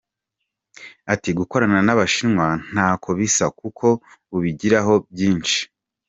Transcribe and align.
Ati 1.13 1.29
"Gukorana 1.39 1.79
n’abashinwa 1.85 2.47
ntako 2.71 3.09
bisa, 3.17 3.45
kuko 3.59 3.85
ubigiraho 4.35 4.93
byinshi. 5.11 5.59